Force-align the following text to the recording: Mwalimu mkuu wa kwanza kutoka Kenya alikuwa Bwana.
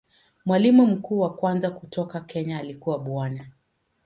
Mwalimu 0.45 0.85
mkuu 0.85 1.19
wa 1.19 1.33
kwanza 1.35 1.71
kutoka 1.71 2.21
Kenya 2.21 2.59
alikuwa 2.59 2.99
Bwana. 2.99 3.45